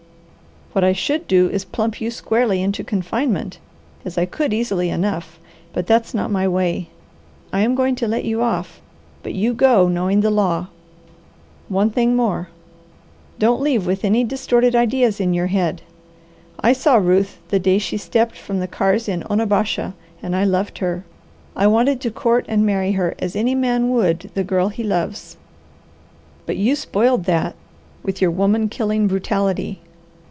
[0.73, 3.57] "What I should do is to plump you squarely into confinement,
[4.05, 5.37] as I could easily enough,
[5.73, 6.87] but that's not my way.
[7.51, 8.79] I am going to let you off,
[9.21, 10.67] but you go knowing the law.
[11.67, 12.47] One thing more:
[13.37, 15.81] Don't leave with any distorted ideas in your head.
[16.61, 19.93] I saw Ruth the day she stepped from the cars in Onabasha
[20.23, 21.03] and I loved her.
[21.53, 25.35] I wanted to court and marry her, as any man would the girl he loves,
[26.45, 27.57] but you spoiled that
[28.03, 29.81] with your woman killing brutality.